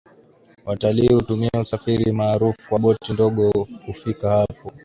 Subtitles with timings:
[0.65, 4.71] Watalii hutumia usafiri maarufu wa boti ndogo kufika hapo